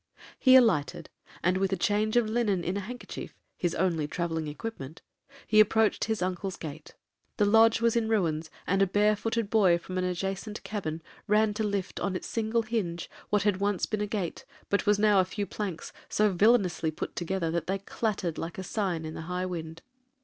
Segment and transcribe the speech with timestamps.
[0.39, 1.11] He alighted,
[1.43, 5.03] and with a change of linen in a handkerchief, (his only travelling equipment),
[5.45, 6.95] he approached his uncle's gate.
[7.37, 11.63] The lodge was in ruins, and a barefooted boy from an adjacent cabin ran to
[11.63, 15.23] lift on its single hinge what had once been a gate, but was now a
[15.23, 19.45] few planks so villainously put together, that they clattered like a sign in a high
[19.45, 19.83] wind.